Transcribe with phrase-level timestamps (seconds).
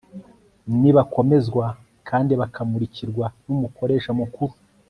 [0.79, 1.65] nibakomezwa
[2.09, 4.53] kandi bakamurikirwa n'umukoresha mukuru